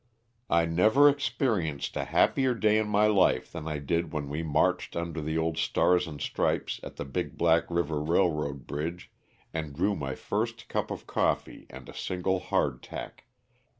[0.49, 4.95] I never experienced a happier day in my life than I did when we marched
[4.95, 9.11] under the old Stars and Stripes at the Big Black river railroad bridge
[9.53, 13.25] and drew my first cup of coffee and a single hard tack.